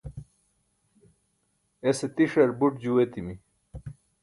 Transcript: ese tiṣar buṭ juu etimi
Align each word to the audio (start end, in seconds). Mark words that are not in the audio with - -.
ese 1.89 2.07
tiṣar 2.15 2.49
buṭ 2.59 2.73
juu 2.81 2.95
etimi 3.03 3.35